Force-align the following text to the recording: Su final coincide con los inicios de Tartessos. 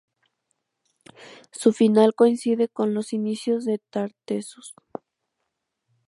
Su 1.51 1.73
final 1.73 2.15
coincide 2.15 2.67
con 2.69 2.95
los 2.95 3.13
inicios 3.13 3.65
de 3.65 3.79
Tartessos. 3.91 4.73